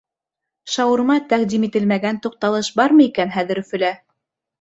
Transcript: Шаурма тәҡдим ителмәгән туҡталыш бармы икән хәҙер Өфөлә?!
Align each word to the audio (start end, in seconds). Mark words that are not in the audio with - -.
Шаурма 0.75 1.17
тәҡдим 1.33 1.67
ителмәгән 1.67 2.17
туҡталыш 2.23 2.71
бармы 2.81 3.05
икән 3.09 3.35
хәҙер 3.37 3.63
Өфөлә?! 3.63 3.93